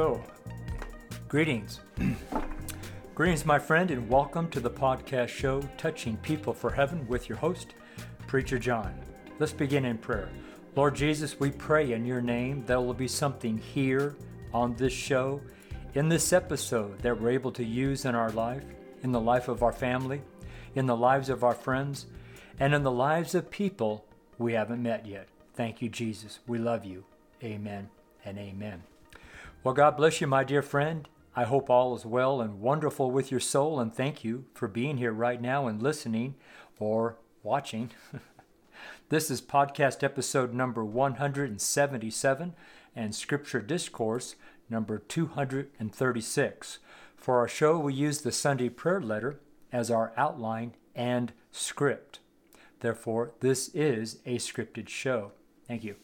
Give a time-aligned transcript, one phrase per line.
[0.00, 0.24] So,
[1.28, 1.80] greetings.
[3.14, 7.36] greetings, my friend, and welcome to the podcast show Touching People for Heaven with your
[7.36, 7.74] host,
[8.26, 8.98] Preacher John.
[9.38, 10.30] Let's begin in prayer.
[10.74, 14.16] Lord Jesus, we pray in your name there will be something here
[14.54, 15.42] on this show,
[15.92, 18.64] in this episode, that we're able to use in our life,
[19.02, 20.22] in the life of our family,
[20.74, 22.06] in the lives of our friends,
[22.58, 24.06] and in the lives of people
[24.38, 25.28] we haven't met yet.
[25.52, 26.38] Thank you, Jesus.
[26.46, 27.04] We love you.
[27.44, 27.90] Amen
[28.24, 28.84] and amen.
[29.62, 31.06] Well, God bless you, my dear friend.
[31.36, 34.96] I hope all is well and wonderful with your soul, and thank you for being
[34.96, 36.36] here right now and listening
[36.78, 37.90] or watching.
[39.10, 42.54] this is podcast episode number 177
[42.96, 44.34] and scripture discourse
[44.70, 46.78] number 236.
[47.18, 52.20] For our show, we use the Sunday prayer letter as our outline and script.
[52.80, 55.32] Therefore, this is a scripted show.
[55.68, 55.96] Thank you.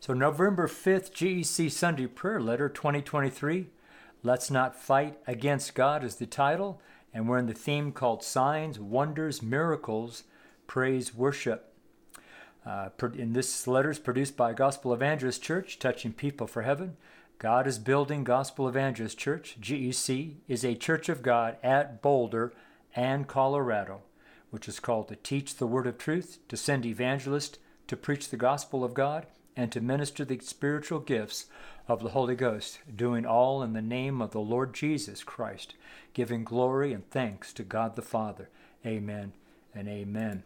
[0.00, 3.66] So, November 5th, GEC Sunday Prayer Letter 2023.
[4.22, 6.80] Let's Not Fight Against God is the title,
[7.12, 10.22] and we're in the theme called Signs, Wonders, Miracles,
[10.68, 11.74] Praise, Worship.
[12.64, 16.96] Uh, in this letter is produced by Gospel Evangelist Church, touching people for heaven.
[17.40, 19.56] God is building Gospel Evangelist Church.
[19.60, 22.52] GEC is a church of God at Boulder
[22.94, 24.02] and Colorado,
[24.50, 28.36] which is called to teach the word of truth, to send evangelists to preach the
[28.36, 29.26] gospel of God,
[29.58, 31.46] and to minister the spiritual gifts
[31.88, 35.74] of the Holy Ghost, doing all in the name of the Lord Jesus Christ,
[36.14, 38.50] giving glory and thanks to God the Father.
[38.86, 39.32] Amen
[39.74, 40.44] and amen.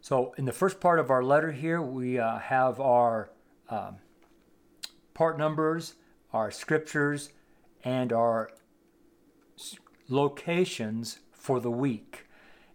[0.00, 3.32] So, in the first part of our letter here, we uh, have our
[3.68, 3.96] um,
[5.12, 5.94] part numbers,
[6.32, 7.30] our scriptures,
[7.82, 8.52] and our
[10.08, 12.28] locations for the week.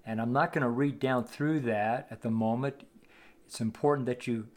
[0.06, 2.84] And I'm not going to read down through that at the moment.
[3.46, 4.48] It's important that you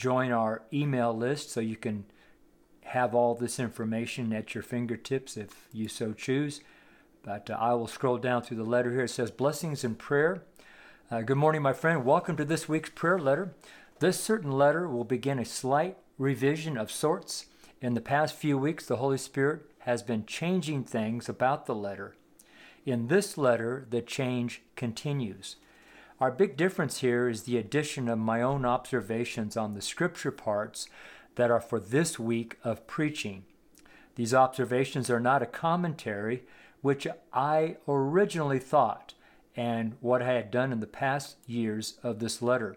[0.00, 2.06] join our email list so you can
[2.84, 6.62] have all this information at your fingertips if you so choose.
[7.22, 9.04] But uh, I will scroll down through the letter here.
[9.04, 10.42] It says, Blessings and prayer.
[11.10, 12.02] Uh, good morning, my friend.
[12.02, 13.52] Welcome to this week's prayer letter.
[13.98, 17.46] This certain letter will begin a slight revision of sorts.
[17.82, 22.14] In the past few weeks, the Holy Spirit has been changing things about the letter.
[22.86, 25.56] In this letter, the change continues.
[26.20, 30.86] Our big difference here is the addition of my own observations on the scripture parts
[31.36, 33.44] that are for this week of preaching.
[34.16, 36.42] These observations are not a commentary,
[36.82, 39.14] which I originally thought,
[39.56, 42.76] and what I had done in the past years of this letter.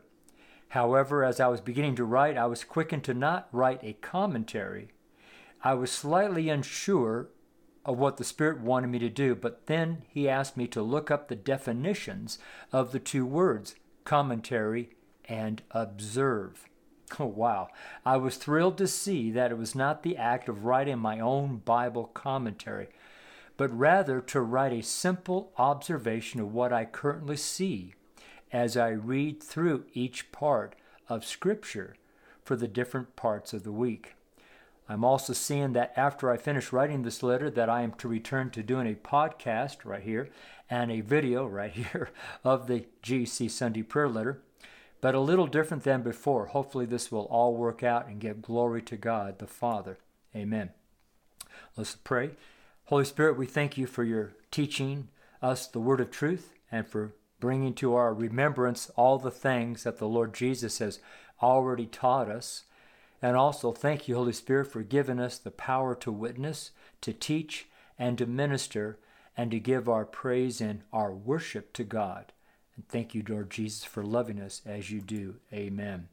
[0.69, 4.87] However, as I was beginning to write, I was quickened to not write a commentary.
[5.65, 7.27] I was slightly unsure
[7.85, 11.11] of what the Spirit wanted me to do, but then He asked me to look
[11.11, 12.39] up the definitions
[12.71, 14.89] of the two words, commentary
[15.25, 16.67] and observe.
[17.19, 17.67] Oh, wow.
[18.03, 21.57] I was thrilled to see that it was not the act of writing my own
[21.57, 22.87] Bible commentary,
[23.55, 27.93] but rather to write a simple observation of what I currently see
[28.51, 30.75] as I read through each part
[31.07, 31.95] of Scripture
[32.43, 34.15] for the different parts of the week.
[34.89, 38.49] I'm also seeing that after I finish writing this letter that I am to return
[38.51, 40.29] to doing a podcast right here
[40.69, 42.09] and a video right here
[42.43, 44.41] of the GC Sunday prayer letter,
[45.01, 46.47] but a little different than before.
[46.47, 49.97] Hopefully this will all work out and give glory to God the Father.
[50.35, 50.71] Amen.
[51.77, 52.31] Let's pray.
[52.85, 55.07] Holy Spirit, we thank you for your teaching
[55.41, 59.97] us the word of truth and for bringing to our remembrance all the things that
[59.97, 60.99] the Lord Jesus has
[61.41, 62.63] already taught us
[63.23, 67.67] and also thank you, Holy Spirit, for giving us the power to witness, to teach,
[67.97, 68.99] and to minister,
[69.37, 72.33] and to give our praise and our worship to God.
[72.75, 75.35] And thank you, Lord Jesus, for loving us as you do.
[75.53, 76.09] Amen.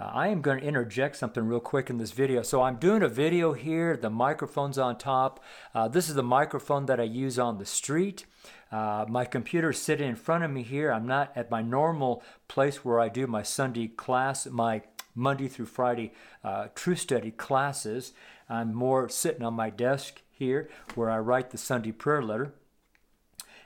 [0.00, 2.40] Uh, I am going to interject something real quick in this video.
[2.40, 3.94] So I'm doing a video here.
[3.94, 5.44] The microphone's on top.
[5.74, 8.24] Uh, this is the microphone that I use on the street.
[8.72, 10.90] Uh, my computer is sitting in front of me here.
[10.90, 14.82] I'm not at my normal place where I do my Sunday class, my
[15.14, 16.12] Monday through Friday
[16.42, 18.12] uh, True Study classes.
[18.48, 22.52] I'm more sitting on my desk here where I write the Sunday prayer letter.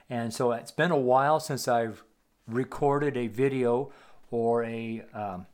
[0.09, 2.03] And so it's been a while since I've
[2.47, 3.91] recorded a video
[4.31, 5.45] or a um,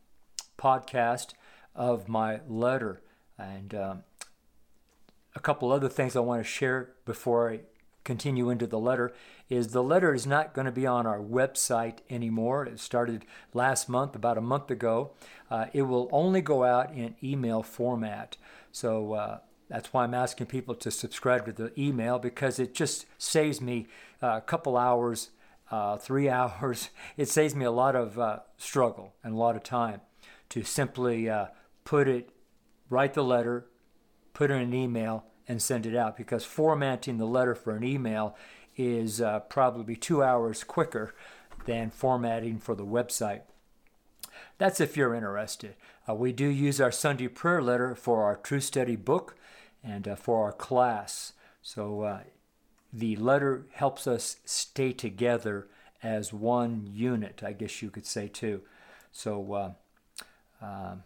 [0.58, 1.34] podcast
[1.76, 3.02] of my letter.
[3.38, 4.04] And um,
[5.36, 7.60] a couple other things I want to share before I
[8.06, 9.14] continue into the letter
[9.50, 12.66] is the letter is not going to be on our website anymore.
[12.66, 15.12] It started last month, about a month ago.
[15.52, 18.38] Uh, it will only go out in email format.
[18.72, 23.06] So uh, that's why I'm asking people to subscribe to the email because it just
[23.18, 23.88] saves me
[24.22, 25.32] a couple hours,
[25.70, 26.90] uh, three hours.
[27.18, 30.02] It saves me a lot of uh, struggle and a lot of time
[30.50, 31.48] to simply uh,
[31.84, 32.30] put it,
[32.90, 33.66] write the letter,
[34.34, 37.84] put it in an email, and send it out because formatting the letter for an
[37.84, 38.36] email
[38.78, 41.14] is uh, probably two hours quicker
[41.66, 43.42] than formatting for the website.
[44.58, 45.76] That's if you're interested.
[46.08, 49.36] Uh, we do use our Sunday prayer letter for our True Study book
[49.84, 51.34] and uh, for our class.
[51.62, 52.20] So uh,
[52.94, 55.68] the letter helps us stay together
[56.04, 58.62] as one unit, I guess you could say, too.
[59.12, 59.72] So, uh,
[60.62, 61.04] um,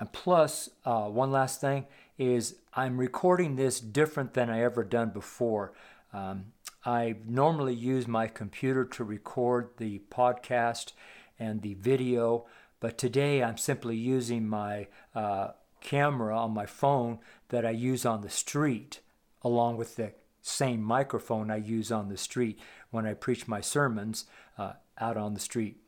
[0.00, 1.86] and plus, uh, one last thing
[2.18, 5.72] is I'm recording this different than I ever done before.
[6.12, 6.46] Um,
[6.84, 10.92] I normally use my computer to record the podcast
[11.38, 12.46] and the video,
[12.78, 17.18] but today I'm simply using my uh, camera on my phone
[17.48, 19.00] that I use on the street,
[19.42, 20.12] along with the
[20.42, 24.26] same microphone I use on the street when I preach my sermons
[24.58, 25.78] uh, out on the street.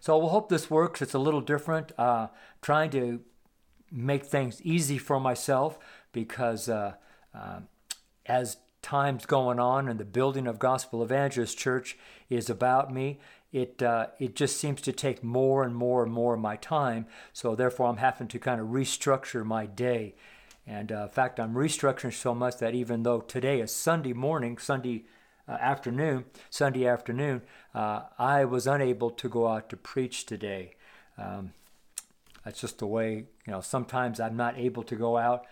[0.00, 1.02] So we'll hope this works.
[1.02, 1.92] It's a little different.
[1.98, 2.28] Uh,
[2.60, 3.20] trying to
[3.90, 5.78] make things easy for myself
[6.12, 6.94] because uh,
[7.34, 7.60] uh,
[8.26, 11.96] as time's going on and the building of Gospel Evangelist Church
[12.28, 13.18] is about me,
[13.52, 17.06] it uh, it just seems to take more and more and more of my time.
[17.32, 20.14] So therefore, I'm having to kind of restructure my day.
[20.66, 24.58] And uh, in fact, I'm restructuring so much that even though today is Sunday morning,
[24.58, 25.04] Sunday
[25.48, 27.42] uh, afternoon, Sunday afternoon,
[27.74, 30.74] uh, I was unable to go out to preach today.
[31.16, 31.52] Um,
[32.46, 35.46] that's just the way, you know, sometimes I'm not able to go out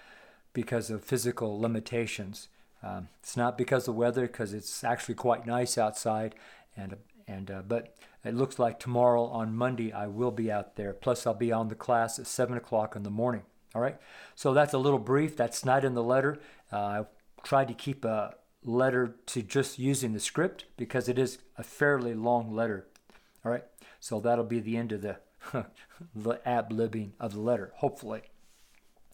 [0.52, 2.46] because of physical limitations.
[2.84, 6.36] Um, it's not because of weather, because it's actually quite nice outside,
[6.76, 6.94] and
[7.26, 10.92] and uh, but it looks like tomorrow on Monday I will be out there.
[10.92, 13.42] Plus I'll be on the class at seven o'clock in the morning.
[13.74, 13.96] All right,
[14.36, 15.36] so that's a little brief.
[15.36, 16.38] That's not in the letter.
[16.72, 17.04] Uh, I
[17.42, 22.14] tried to keep a letter to just using the script because it is a fairly
[22.14, 22.86] long letter.
[23.44, 23.64] All right,
[23.98, 25.16] so that'll be the end of the
[26.14, 28.22] the ab libbing of the letter, hopefully.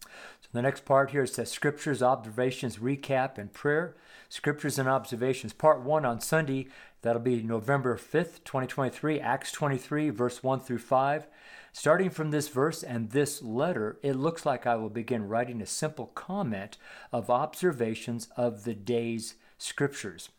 [0.02, 3.96] So the next part here says scriptures, observations, recap, and prayer.
[4.28, 5.52] Scriptures and observations.
[5.52, 6.68] Part one on Sunday,
[7.02, 11.26] that'll be November 5th, 2023, Acts 23, verse 1 through 5.
[11.72, 15.66] Starting from this verse and this letter, it looks like I will begin writing a
[15.66, 16.76] simple comment
[17.12, 20.30] of observations of the day's scriptures.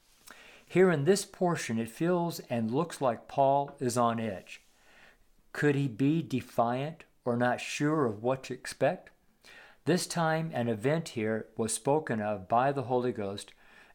[0.66, 4.61] Here in this portion, it feels and looks like Paul is on edge.
[5.54, 9.10] Could he be defiant or not sure of what to expect?
[9.86, 13.52] This time, an event here was spoken of by the Holy Ghost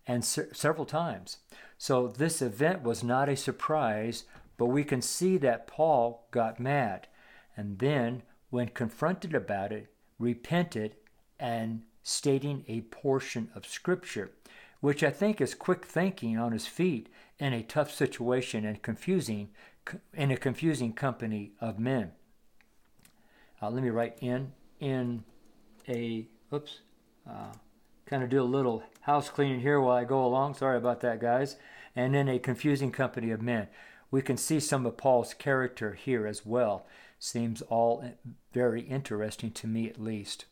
[0.06, 1.38] and se- several times.
[1.78, 4.24] So, this event was not a surprise,
[4.56, 7.06] but we can see that Paul got mad
[7.56, 10.96] and then, when confronted about it, repented
[11.40, 14.30] and stating a portion of Scripture,
[14.80, 17.08] which I think is quick thinking on his feet
[17.38, 19.50] in a tough situation and confusing
[20.14, 22.12] in a confusing company of men.
[23.62, 25.24] Uh, let me write in in
[25.88, 26.80] a oops,
[27.28, 27.52] uh,
[28.04, 30.54] kind of do a little house cleaning here while I go along.
[30.54, 31.56] Sorry about that, guys.
[31.94, 33.68] And in a confusing company of men,
[34.10, 36.86] we can see some of Paul's character here as well
[37.18, 38.04] seems all
[38.52, 40.44] very interesting to me at least.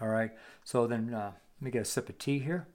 [0.00, 0.30] All right,
[0.64, 2.66] so then uh, let me get a sip of tea here.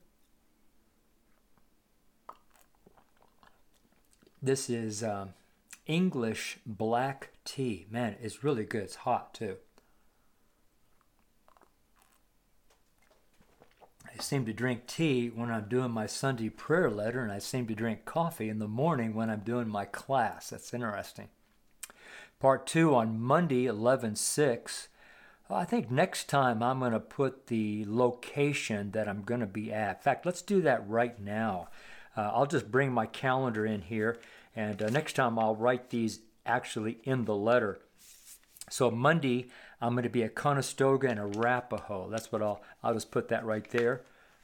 [4.45, 5.29] This is um,
[5.87, 7.87] English black tea.
[7.89, 8.83] Man, it's really good.
[8.83, 9.55] It's hot too.
[14.05, 17.65] I seem to drink tea when I'm doing my Sunday prayer letter, and I seem
[17.65, 20.51] to drink coffee in the morning when I'm doing my class.
[20.51, 21.29] That's interesting.
[22.39, 24.89] Part two on Monday, 11 6.
[25.49, 29.73] I think next time I'm going to put the location that I'm going to be
[29.73, 29.97] at.
[29.97, 31.69] In fact, let's do that right now.
[32.17, 34.17] Uh, I'll just bring my calendar in here,
[34.55, 37.79] and uh, next time I'll write these actually in the letter.
[38.69, 39.49] So Monday,
[39.81, 42.09] I'm going to be at Conestoga and Arapahoe.
[42.09, 44.01] That's what I'll, I'll just put that right there.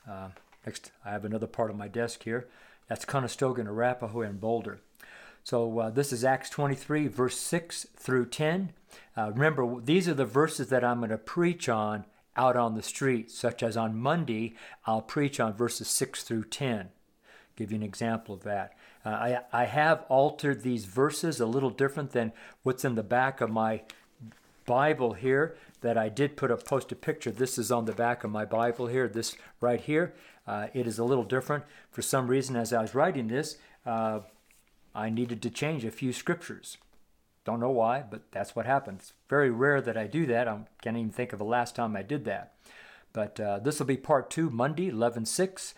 [0.09, 0.29] Uh,
[0.65, 2.47] next, I have another part of my desk here.
[2.87, 4.81] That's Conestoga and Arapahoe and Boulder.
[5.43, 8.73] So uh, this is Acts 23, verse 6 through 10.
[9.17, 12.83] Uh, remember, these are the verses that I'm going to preach on out on the
[12.83, 16.89] street, such as on Monday, I'll preach on verses 6 through 10.
[17.55, 18.73] Give you an example of that.
[19.05, 23.41] Uh, I, I have altered these verses a little different than what's in the back
[23.41, 23.81] of my
[24.65, 27.31] Bible here that I did put a post a picture.
[27.31, 30.13] This is on the back of my Bible here, this right here.
[30.47, 31.63] Uh, it is a little different.
[31.89, 34.19] For some reason, as I was writing this, uh,
[34.93, 36.77] I needed to change a few scriptures.
[37.43, 38.99] Don't know why, but that's what happened.
[38.99, 40.47] It's very rare that I do that.
[40.47, 42.53] I can't even think of the last time I did that.
[43.13, 45.73] But uh, this will be part two, Monday, 11 6.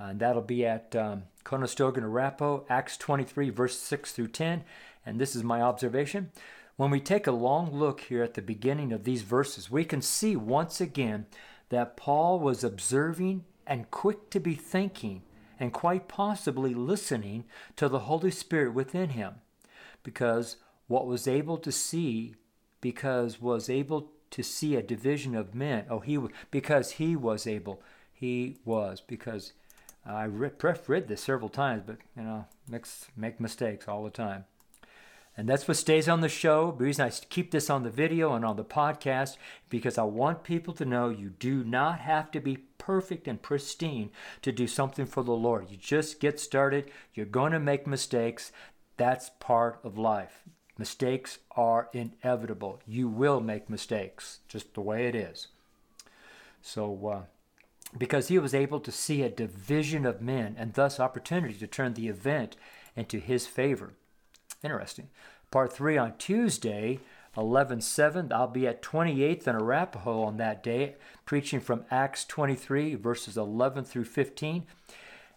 [0.00, 4.64] Uh, and that'll be at um, Conestoga and Arapahoe, Acts 23, verse 6 through 10.
[5.06, 6.30] And this is my observation.
[6.76, 10.02] When we take a long look here at the beginning of these verses, we can
[10.02, 11.24] see once again
[11.70, 15.22] that Paul was observing and quick to be thinking
[15.58, 17.44] and quite possibly listening
[17.76, 19.36] to the Holy Spirit within him
[20.02, 22.34] because what was able to see
[22.82, 26.18] because was able to see a division of men oh he
[26.50, 29.52] because he was able he was because
[30.06, 30.54] I read,
[30.86, 34.44] read this several times but you know makes make mistakes all the time
[35.38, 36.74] and that's what stays on the show.
[36.76, 39.36] The reason I keep this on the video and on the podcast
[39.70, 44.10] because I want people to know you do not have to be perfect and pristine
[44.42, 45.70] to do something for the Lord.
[45.70, 46.90] You just get started.
[47.14, 48.50] You're going to make mistakes.
[48.96, 50.42] That's part of life.
[50.76, 52.80] Mistakes are inevitable.
[52.84, 55.46] You will make mistakes, just the way it is.
[56.62, 57.22] So, uh,
[57.96, 61.94] because he was able to see a division of men and thus opportunity to turn
[61.94, 62.56] the event
[62.96, 63.94] into his favor.
[64.62, 65.08] Interesting.
[65.50, 67.00] Part three on Tuesday,
[67.36, 68.32] 11 7.
[68.32, 73.84] I'll be at 28th in Arapahoe on that day, preaching from Acts 23, verses 11
[73.84, 74.66] through 15.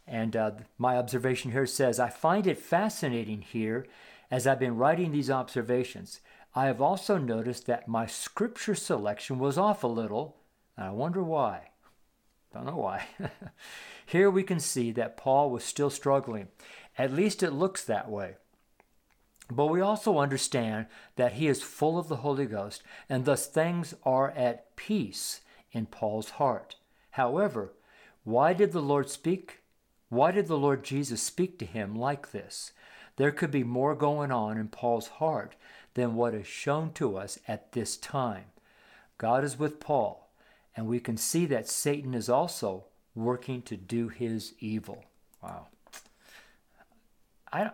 [0.07, 3.85] And uh, my observation here says, I find it fascinating here
[4.29, 6.19] as I've been writing these observations.
[6.53, 10.35] I have also noticed that my scripture selection was off a little,
[10.75, 11.70] and I wonder why.
[12.53, 13.05] Don't know why.
[14.05, 16.47] here we can see that Paul was still struggling.
[16.97, 18.35] At least it looks that way.
[19.49, 23.93] But we also understand that he is full of the Holy Ghost, and thus things
[24.03, 25.41] are at peace
[25.71, 26.75] in Paul's heart.
[27.11, 27.73] However,
[28.23, 29.59] why did the Lord speak?
[30.09, 32.71] Why did the Lord Jesus speak to him like this?
[33.17, 35.55] There could be more going on in Paul's heart
[35.93, 38.45] than what is shown to us at this time.
[39.17, 40.20] God is with Paul,
[40.75, 45.03] and we can see that Satan is also working to do his evil.
[45.43, 45.67] Wow.
[47.51, 47.71] I,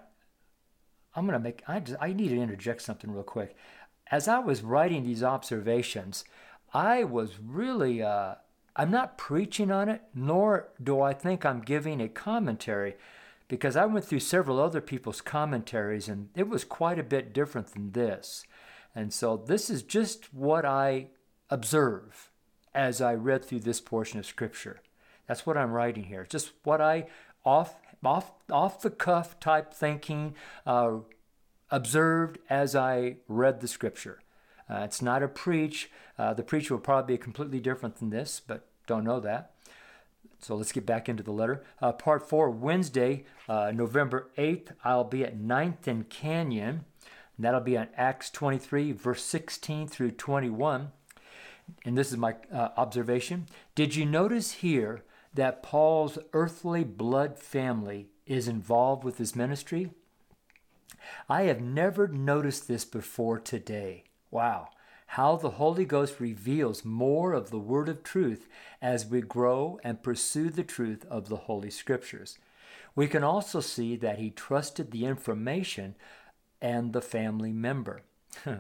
[1.16, 3.56] I'm going to make, I, just, I need to interject something real quick.
[4.10, 6.24] As I was writing these observations,
[6.74, 8.36] I was really, uh,
[8.76, 12.96] I'm not preaching on it, nor do I think I'm giving a commentary,
[13.48, 17.74] because I went through several other people's commentaries and it was quite a bit different
[17.74, 18.46] than this.
[18.96, 21.08] And so this is just what I
[21.50, 22.32] observe
[22.78, 24.82] as I read through this portion of Scripture.
[25.26, 26.26] That's what I'm writing here.
[26.30, 27.08] Just what I
[27.44, 30.98] off off off the cuff type thinking uh,
[31.72, 34.22] observed as I read the Scripture.
[34.70, 35.90] Uh, it's not a preach.
[36.20, 39.54] Uh, the preacher will probably be completely different than this, but don't know that.
[40.40, 41.64] So let's get back into the letter.
[41.82, 46.86] Uh, part four, Wednesday, uh, November 8th, I'll be at 9th and Canyon.
[47.38, 50.92] And that'll be on Acts 23, verse 16 through 21.
[51.86, 53.48] And this is my uh, observation.
[53.76, 59.92] Did you notice here that Paul's earthly blood family is involved with his ministry?
[61.30, 64.04] I have never noticed this before today.
[64.32, 64.70] Wow.
[65.12, 68.48] How the Holy Ghost reveals more of the Word of truth
[68.82, 72.38] as we grow and pursue the truth of the Holy Scriptures.
[72.96, 75.96] We can also see that he trusted the information
[76.62, 78.02] and the family member.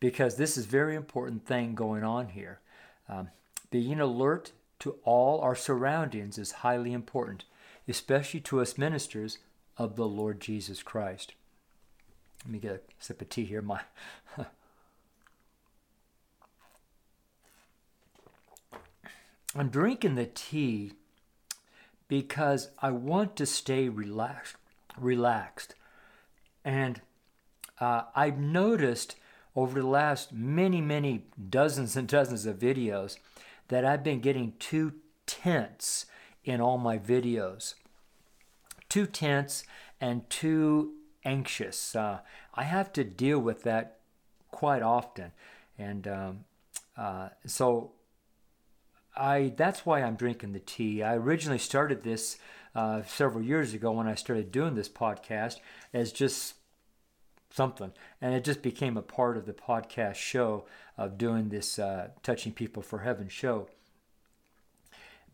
[0.00, 2.60] because this is very important thing going on here.
[3.08, 3.28] Um,
[3.70, 7.44] being alert to all our surroundings is highly important,
[7.88, 9.38] especially to us ministers
[9.76, 11.34] of the Lord Jesus Christ.
[12.44, 13.62] Let me get a sip of tea here.
[13.62, 13.80] My
[19.56, 20.92] I'm drinking the tea
[22.08, 24.56] because I want to stay relaxed.
[24.96, 25.74] Relaxed,
[26.64, 27.00] and
[27.80, 29.16] uh, I've noticed
[29.56, 33.18] over the last many, many dozens and dozens of videos
[33.68, 34.94] that I've been getting too
[35.26, 36.06] tense
[36.44, 37.74] in all my videos.
[38.88, 39.64] Too tense
[40.00, 40.94] and too
[41.24, 41.96] anxious.
[41.96, 42.20] Uh,
[42.54, 43.98] I have to deal with that
[44.50, 45.32] quite often,
[45.78, 46.44] and um,
[46.96, 47.92] uh, so
[49.16, 51.02] I that's why I'm drinking the tea.
[51.02, 52.38] I originally started this
[52.74, 55.56] uh, several years ago when I started doing this podcast
[55.92, 56.54] as just
[57.54, 60.64] something, and it just became a part of the podcast show
[60.98, 63.68] of doing this uh, touching people for heaven show.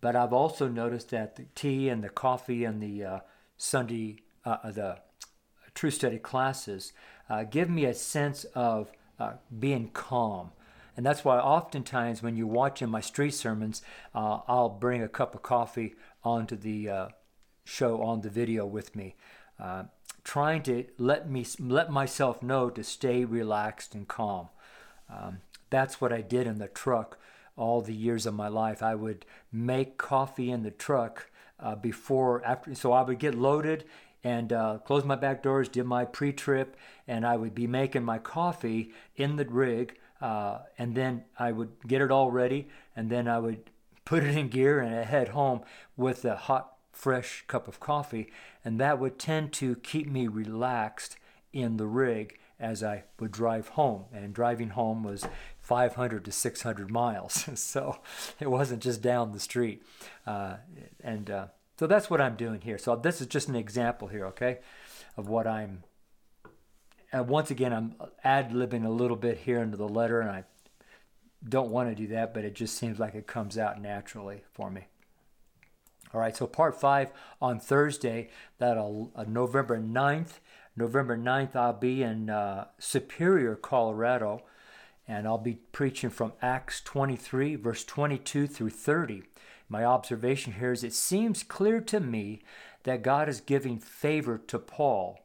[0.00, 3.20] But I've also noticed that the tea and the coffee and the uh,
[3.56, 4.98] Sunday uh, the
[5.74, 6.92] True Study classes
[7.28, 10.50] uh, give me a sense of uh, being calm.
[10.96, 13.82] And that's why oftentimes when you're watching my street sermons,
[14.14, 17.08] uh, I'll bring a cup of coffee onto the uh,
[17.64, 19.14] show on the video with me,
[19.58, 19.84] uh,
[20.24, 24.48] trying to let me let myself know to stay relaxed and calm.
[25.08, 25.38] Um,
[25.70, 27.18] that's what I did in the truck
[27.56, 28.82] all the years of my life.
[28.82, 33.84] I would make coffee in the truck uh, before after, so I would get loaded
[34.22, 38.04] and uh, close my back doors, did my pre trip, and I would be making
[38.04, 39.96] my coffee in the rig.
[40.20, 43.70] Uh, and then I would get it all ready, and then I would
[44.04, 45.62] put it in gear, and head home
[45.96, 48.30] with a hot, fresh cup of coffee,
[48.62, 51.16] and that would tend to keep me relaxed
[51.50, 54.04] in the rig as I would drive home.
[54.12, 55.26] And driving home was
[55.60, 58.00] 500 to 600 miles, so
[58.38, 59.82] it wasn't just down the street.
[60.26, 60.56] Uh,
[61.02, 61.46] and uh,
[61.78, 62.76] so that's what I'm doing here.
[62.76, 64.58] So this is just an example here, okay,
[65.16, 65.84] of what I'm.
[67.12, 70.44] Once again, I'm ad libbing a little bit here into the letter, and I
[71.48, 74.70] don't want to do that, but it just seems like it comes out naturally for
[74.70, 74.86] me.
[76.12, 80.40] All right, so part five on Thursday, that'll uh, November 9th.
[80.76, 84.42] November 9th, I'll be in uh, Superior, Colorado,
[85.06, 89.22] and I'll be preaching from Acts 23, verse 22 through 30.
[89.68, 92.42] My observation here is it seems clear to me
[92.82, 95.20] that God is giving favor to Paul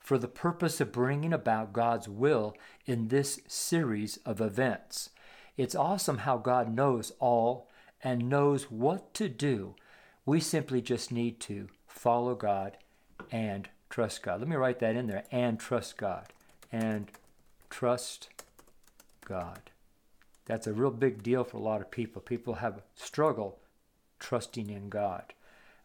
[0.00, 5.10] for the purpose of bringing about God's will in this series of events.
[5.56, 7.70] It's awesome how God knows all
[8.02, 9.76] and knows what to do.
[10.26, 12.78] We simply just need to follow God
[13.30, 14.40] and trust God.
[14.40, 16.26] Let me write that in there and trust God.
[16.72, 17.10] And
[17.70, 18.28] trust
[19.24, 19.70] God.
[20.46, 22.20] That's a real big deal for a lot of people.
[22.20, 23.58] People have struggle
[24.18, 25.34] trusting in God.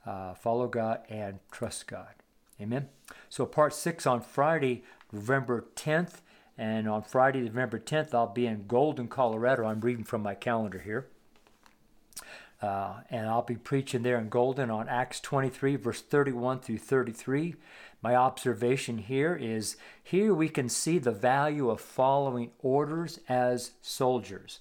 [0.06, 2.16] Uh, follow God and trust God.
[2.62, 2.90] Amen.
[3.30, 6.22] So, part six on Friday, November 10th.
[6.58, 9.66] And on Friday, November 10th, I'll be in Golden, Colorado.
[9.66, 11.08] I'm reading from my calendar here.
[12.62, 17.56] Uh, and I'll be preaching there in Golden on Acts 23, verse 31 through 33.
[18.02, 24.60] My observation here is here we can see the value of following orders as soldiers.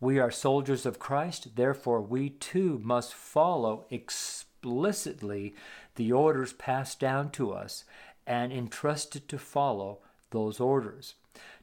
[0.00, 5.54] We are soldiers of Christ, therefore, we too must follow explicitly
[5.96, 7.84] the orders passed down to us
[8.26, 9.98] and entrusted to follow
[10.30, 11.14] those orders.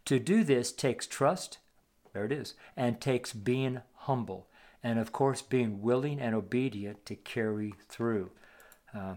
[0.05, 1.59] To do this takes trust,
[2.13, 4.47] there it is, and takes being humble,
[4.85, 8.29] and of course, being willing and obedient to carry through.
[8.95, 9.15] Uh,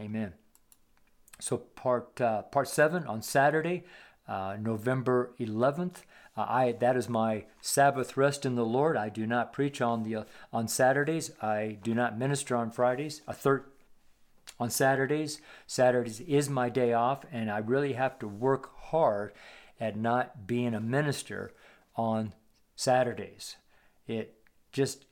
[0.00, 0.34] amen.
[1.40, 3.82] So, part, uh, part seven on Saturday,
[4.28, 6.02] uh, November 11th.
[6.36, 8.96] Uh, I that is my Sabbath rest in the Lord.
[8.96, 11.32] I do not preach on the uh, on Saturdays.
[11.42, 13.22] I do not minister on Fridays.
[13.26, 13.64] A third
[14.60, 15.40] on Saturdays.
[15.66, 19.32] Saturdays is my day off, and I really have to work hard
[19.80, 21.52] at not being a minister
[21.96, 22.32] on
[22.76, 23.56] Saturdays.
[24.06, 24.36] It
[24.74, 25.06] just,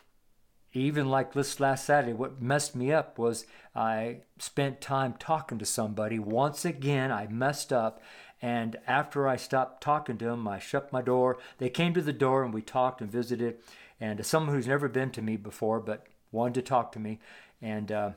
[0.75, 5.65] even like this last Saturday, what messed me up was I spent time talking to
[5.65, 6.19] somebody.
[6.19, 8.03] Once again, I messed up.
[8.43, 11.39] And after I stopped talking to them, I shut my door.
[11.59, 13.59] They came to the door and we talked and visited.
[14.01, 17.21] And someone who's never been to me before, but wanted to talk to me.
[17.61, 18.11] And uh,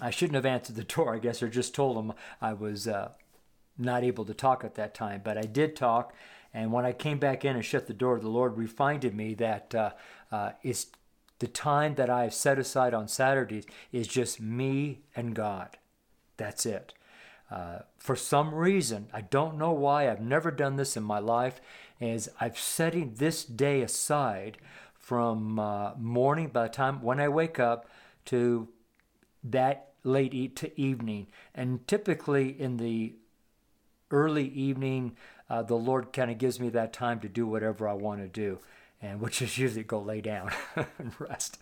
[0.00, 3.08] I shouldn't have answered the door, I guess, or just told them I was uh,
[3.76, 6.14] not able to talk at that time, but I did talk.
[6.52, 9.74] And when I came back in and shut the door, the Lord reminded me that
[9.74, 9.90] uh,
[10.30, 10.86] uh, it's
[11.38, 15.78] the time that I have set aside on Saturdays is just me and God.
[16.36, 16.94] That's it.
[17.50, 21.60] Uh, for some reason, I don't know why, I've never done this in my life,
[21.98, 24.58] is I've setting this day aside
[24.94, 27.90] from uh, morning by the time when I wake up
[28.26, 28.68] to
[29.42, 31.26] that late to evening.
[31.54, 33.14] And typically in the
[34.10, 35.16] early evening,
[35.48, 38.28] uh, the Lord kind of gives me that time to do whatever I want to
[38.28, 38.60] do,
[39.02, 40.50] and which is usually go lay down
[40.98, 41.58] and rest.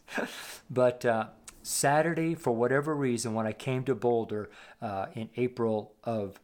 [0.70, 1.26] but uh,
[1.62, 6.40] Saturday, for whatever reason, when I came to Boulder uh, in April of,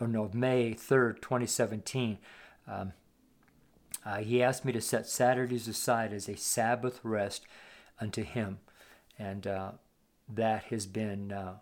[0.00, 2.18] or no, May 3rd, 2017,
[2.68, 2.92] um,
[4.04, 7.44] uh, he asked me to set Saturdays aside as a Sabbath rest
[8.00, 8.58] unto him.
[9.18, 9.72] And uh,
[10.28, 11.54] that has been uh,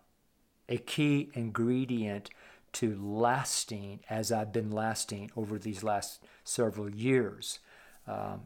[0.69, 2.31] a key ingredient
[2.73, 7.61] to lasting as I've been lasting over these last several years.
[8.07, 8.43] Um,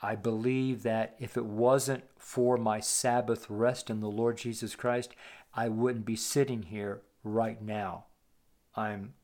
[0.00, 5.14] I believe that if it wasn't for my Sabbath rest in the Lord Jesus Christ,
[5.54, 8.04] I wouldn't be sitting here right now.
[8.76, 9.14] I'm,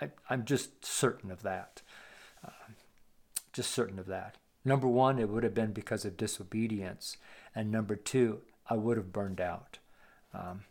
[0.00, 1.82] I, am i am just certain of that.
[2.44, 2.72] Uh,
[3.52, 4.36] just certain of that.
[4.64, 7.16] Number one, it would have been because of disobedience,
[7.54, 9.78] and number two, I would have burned out.
[10.32, 10.64] Um,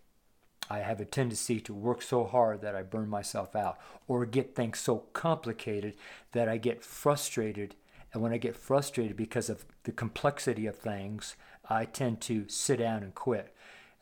[0.69, 4.55] I have a tendency to work so hard that I burn myself out or get
[4.55, 5.95] things so complicated
[6.31, 7.75] that I get frustrated.
[8.13, 11.35] And when I get frustrated because of the complexity of things,
[11.69, 13.53] I tend to sit down and quit.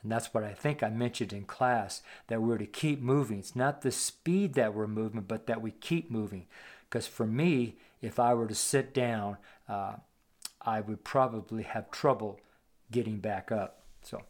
[0.02, 3.40] And that's what I think I mentioned in class that we're to keep moving.
[3.40, 6.48] It's not the speed that we're moving, but that we keep moving.
[6.90, 9.96] Because for me, if I were to sit down, uh,
[10.62, 12.40] I would probably have trouble
[12.92, 13.84] getting back up.
[14.02, 14.22] So.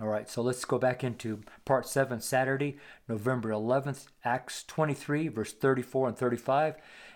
[0.00, 5.52] All right, so let's go back into part 7, Saturday, November 11th, Acts 23, verse
[5.52, 6.74] 34 and 35.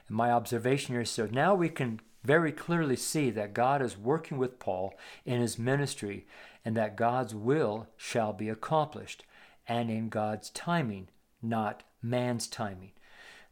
[0.08, 3.96] And my observation here is so now we can very clearly see that God is
[3.96, 4.94] working with Paul
[5.24, 6.26] in his ministry
[6.64, 9.24] and that God's will shall be accomplished
[9.66, 11.08] and in God's timing,
[11.42, 12.92] not man's timing.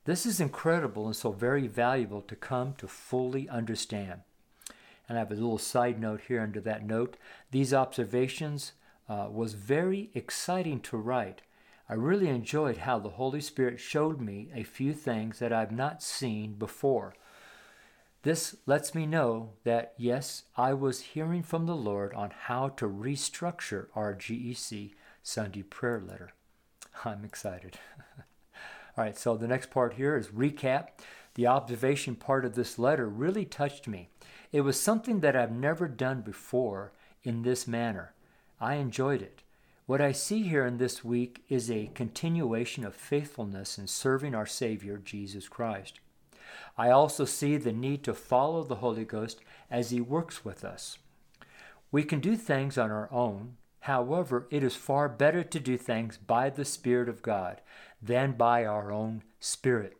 [0.04, 4.20] This is incredible and so very valuable to come to fully understand.
[5.08, 7.16] And I have a little side note here under that note.
[7.50, 8.72] These observations
[9.08, 11.42] uh, was very exciting to write.
[11.88, 16.02] I really enjoyed how the Holy Spirit showed me a few things that I've not
[16.02, 17.14] seen before.
[18.22, 22.88] This lets me know that, yes, I was hearing from the Lord on how to
[22.88, 26.32] restructure our GEC Sunday prayer letter.
[27.04, 27.78] I'm excited.
[28.98, 30.88] All right, so the next part here is recap.
[31.34, 34.08] The observation part of this letter really touched me.
[34.50, 38.12] It was something that I've never done before in this manner.
[38.60, 39.42] I enjoyed it.
[39.86, 44.44] What I see here in this week is a continuation of faithfulness in serving our
[44.44, 46.00] Savior, Jesus Christ.
[46.76, 50.98] I also see the need to follow the Holy Ghost as He works with us.
[51.92, 53.58] We can do things on our own.
[53.80, 57.60] However, it is far better to do things by the Spirit of God
[58.02, 59.96] than by our own spirit.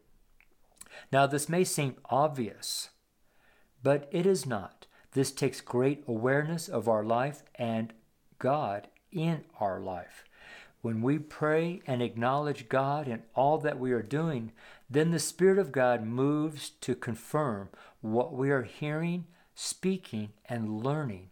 [1.12, 2.88] Now, this may seem obvious,
[3.84, 4.88] but it is not.
[5.12, 7.92] This takes great awareness of our life and
[8.40, 10.24] God in our life.
[10.82, 14.52] When we pray and acknowledge God in all that we are doing,
[14.88, 17.70] then the Spirit of God moves to confirm
[18.02, 21.30] what we are hearing, speaking, and learning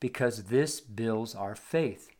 [0.00, 2.10] because this builds our faith.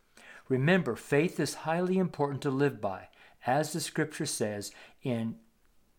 [0.48, 3.08] Remember, faith is highly important to live by,
[3.46, 4.72] as the scripture says
[5.02, 5.36] in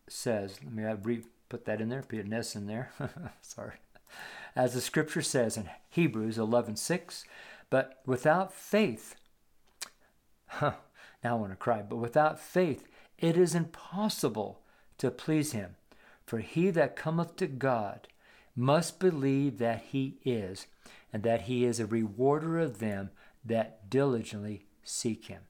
[0.08, 2.92] says, let me re- put that in there, put an S in there.
[3.42, 3.76] Sorry.
[4.56, 7.24] As the scripture says in Hebrews 11:6,
[7.70, 9.16] but without faith,
[10.48, 10.74] huh,
[11.24, 12.86] now I want to cry, but without faith,
[13.18, 14.62] it is impossible
[14.98, 15.76] to please him.
[16.26, 18.08] For he that cometh to God
[18.56, 20.68] must believe that he is,
[21.14, 23.12] and that he is a rewarder of them
[23.44, 25.42] that diligently seek him.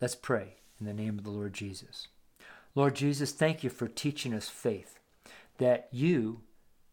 [0.00, 2.08] Let's pray in the name of the Lord Jesus.
[2.74, 4.98] Lord Jesus, thank you for teaching us faith,
[5.58, 6.40] that you,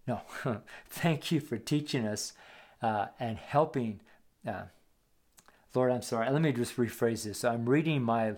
[0.08, 0.22] no,
[0.90, 2.34] thank you for teaching us
[2.82, 4.02] uh, and helping.
[4.48, 4.64] Uh,
[5.74, 6.30] Lord, I'm sorry.
[6.30, 7.44] Let me just rephrase this.
[7.44, 8.34] I'm reading my,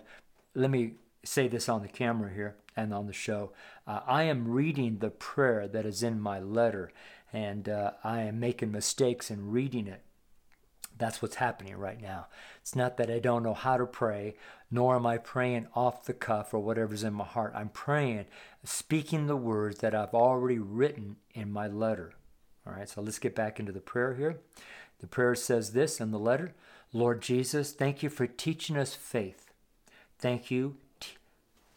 [0.54, 3.52] let me say this on the camera here and on the show.
[3.88, 6.92] Uh, I am reading the prayer that is in my letter,
[7.32, 10.02] and uh, I am making mistakes in reading it.
[10.98, 12.28] That's what's happening right now.
[12.62, 14.36] It's not that I don't know how to pray,
[14.70, 17.52] nor am I praying off the cuff or whatever's in my heart.
[17.56, 18.26] I'm praying,
[18.64, 22.14] speaking the words that I've already written in my letter.
[22.66, 24.40] All right, so let's get back into the prayer here.
[25.04, 26.54] The prayer says this in the letter
[26.94, 29.52] Lord Jesus, thank you for teaching us faith.
[30.18, 30.78] Thank you.
[31.02, 31.18] T-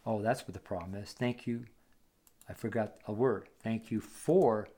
[0.06, 1.10] oh, that's what the problem is.
[1.10, 1.64] Thank you.
[2.48, 3.48] I forgot a word.
[3.60, 4.68] Thank you for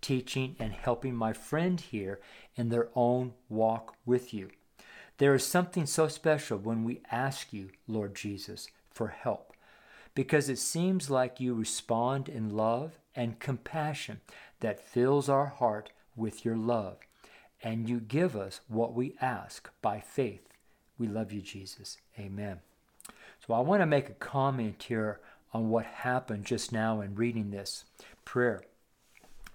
[0.00, 2.18] teaching, and helping my friend here
[2.56, 4.48] in their own walk with you.
[5.18, 9.52] There is something so special when we ask you, Lord Jesus, for help,
[10.14, 14.20] because it seems like you respond in love and compassion
[14.60, 16.98] that fills our heart with your love,
[17.62, 20.48] and you give us what we ask by faith.
[20.98, 21.98] We love you, Jesus.
[22.18, 22.60] Amen.
[23.46, 25.20] So I want to make a comment here
[25.52, 27.84] on what happened just now in reading this
[28.24, 28.62] prayer.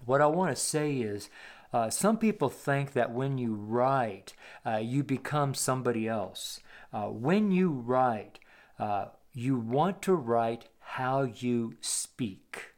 [0.04, 1.30] What I want to say is,
[1.72, 6.60] uh, some people think that when you write, uh, you become somebody else.
[6.92, 8.38] Uh, when you write,
[8.78, 12.73] uh, you want to write how you speak.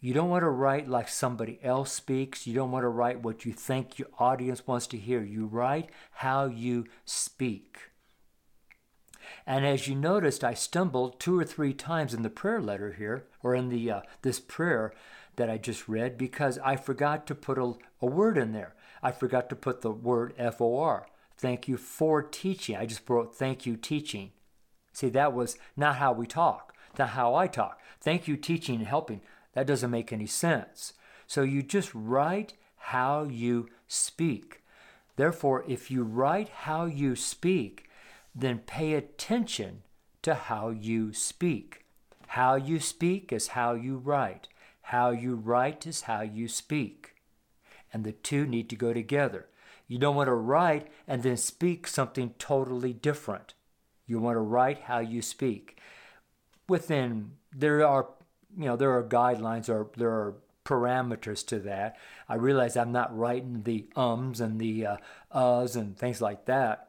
[0.00, 2.46] You don't want to write like somebody else speaks.
[2.46, 5.22] You don't want to write what you think your audience wants to hear.
[5.22, 7.78] You write how you speak.
[9.46, 13.26] And as you noticed, I stumbled two or three times in the prayer letter here,
[13.42, 14.92] or in the uh, this prayer,
[15.36, 18.74] that I just read because I forgot to put a, a word in there.
[19.02, 21.06] I forgot to put the word F O R.
[21.36, 22.76] Thank you for teaching.
[22.76, 24.30] I just wrote thank you teaching.
[24.92, 27.80] See, that was not how we talk, not how I talk.
[28.00, 29.20] Thank you teaching and helping.
[29.56, 30.92] That doesn't make any sense.
[31.26, 34.60] So you just write how you speak.
[35.16, 37.88] Therefore, if you write how you speak,
[38.34, 39.82] then pay attention
[40.20, 41.86] to how you speak.
[42.26, 44.48] How you speak is how you write.
[44.82, 47.14] How you write is how you speak.
[47.94, 49.46] And the two need to go together.
[49.88, 53.54] You don't want to write and then speak something totally different.
[54.06, 55.78] You want to write how you speak.
[56.68, 58.08] Within there are
[58.56, 61.96] you know there are guidelines or there are parameters to that.
[62.28, 64.96] I realize I'm not writing the ums and the uh,
[65.34, 66.88] uhs and things like that.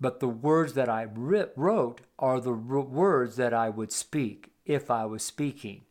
[0.00, 5.06] But the words that I wrote are the words that I would speak if I
[5.06, 5.82] was speaking.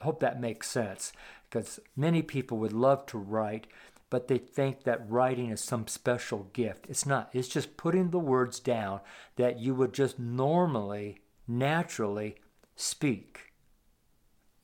[0.00, 1.12] hope that makes sense
[1.48, 3.66] because many people would love to write,
[4.08, 6.86] but they think that writing is some special gift.
[6.88, 7.28] It's not.
[7.32, 9.00] It's just putting the words down
[9.36, 12.36] that you would just normally, naturally
[12.80, 13.52] speak.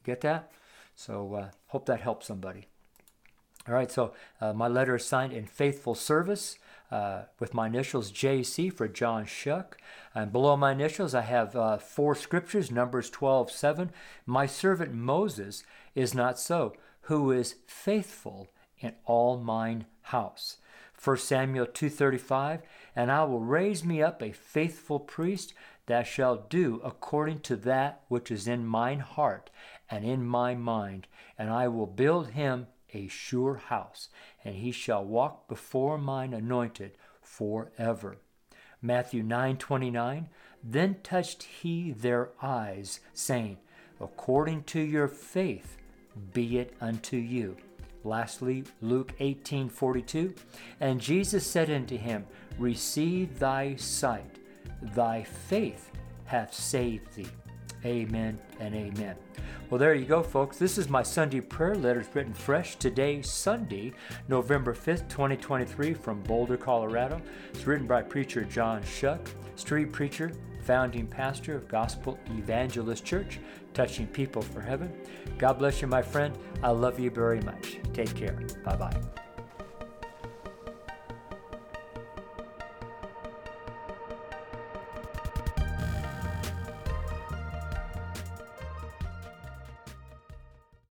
[0.04, 0.50] Get that?
[0.94, 2.66] So, uh, hope that helps somebody.
[3.68, 6.58] All right, so uh, my letter is signed in faithful service
[6.90, 9.76] uh, with my initials JC for John Shuck.
[10.14, 13.90] And below my initials, I have uh, four scriptures Numbers 12 7.
[14.24, 18.48] My servant Moses is not so, who is faithful
[18.78, 20.58] in all mine house.
[21.02, 22.62] 1 Samuel 2:35
[22.94, 25.52] and I will raise me up a faithful priest
[25.86, 29.50] that shall do according to that which is in mine heart
[29.90, 31.06] and in my mind
[31.38, 34.08] and I will build him a sure house,
[34.44, 38.18] and he shall walk before mine anointed forever.
[38.80, 40.28] Matthew 9:29
[40.62, 43.58] Then touched he their eyes, saying,
[44.00, 45.76] According to your faith
[46.32, 47.56] be it unto you.
[48.04, 50.36] Lastly, Luke 18:42
[50.80, 52.26] And Jesus said unto him,
[52.58, 54.38] Receive thy sight,
[54.80, 55.90] thy faith
[56.24, 57.26] hath saved thee.
[57.84, 59.16] Amen and amen.
[59.70, 60.58] Well, there you go, folks.
[60.58, 63.92] This is my Sunday prayer letters written fresh today, Sunday,
[64.28, 67.20] November 5th, 2023, from Boulder, Colorado.
[67.52, 73.38] It's written by preacher John Shuck, street preacher, founding pastor of Gospel Evangelist Church,
[73.74, 74.92] touching people for heaven.
[75.38, 76.36] God bless you, my friend.
[76.62, 77.78] I love you very much.
[77.92, 78.38] Take care.
[78.64, 79.25] Bye bye.